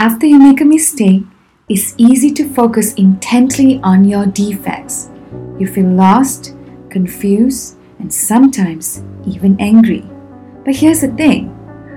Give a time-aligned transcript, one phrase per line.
[0.00, 1.24] After you make a mistake,
[1.68, 5.10] it's easy to focus intently on your defects.
[5.58, 6.54] You feel lost,
[6.88, 10.06] confused, and sometimes even angry.
[10.64, 11.50] But here's the thing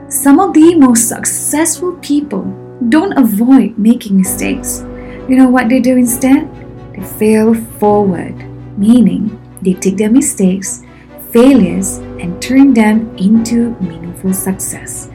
[0.10, 2.42] some of the most successful people
[2.90, 4.82] don't avoid making mistakes.
[5.30, 6.50] You know what they do instead?
[6.96, 8.34] They fail forward,
[8.80, 9.30] meaning
[9.62, 10.82] they take their mistakes,
[11.30, 15.08] failures, and turn them into meaningful success.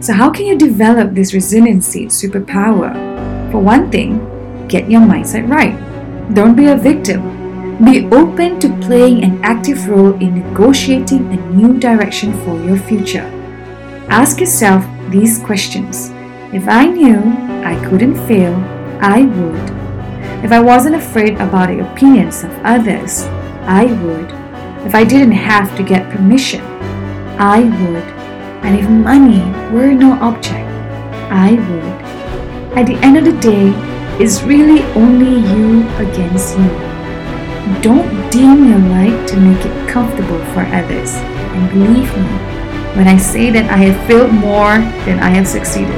[0.00, 2.94] So, how can you develop this resiliency superpower?
[3.50, 4.22] For one thing,
[4.68, 5.74] get your mindset right.
[6.34, 7.34] Don't be a victim.
[7.84, 13.26] Be open to playing an active role in negotiating a new direction for your future.
[14.08, 16.10] Ask yourself these questions.
[16.52, 17.18] If I knew
[17.64, 18.54] I couldn't fail,
[19.00, 20.44] I would.
[20.44, 23.24] If I wasn't afraid about the opinions of others,
[23.66, 24.30] I would.
[24.86, 26.60] If I didn't have to get permission,
[27.38, 28.17] I would.
[28.62, 29.40] And if money
[29.72, 30.68] were no object,
[31.30, 32.78] I would.
[32.78, 33.72] At the end of the day,
[34.22, 36.68] it's really only you against you.
[37.80, 41.14] Don't dim your light to make it comfortable for others.
[41.14, 42.28] And believe me,
[42.96, 45.94] when I say that I have failed more than I have succeeded,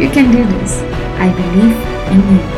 [0.00, 0.80] you can do this.
[1.18, 1.76] I believe
[2.10, 2.51] in you.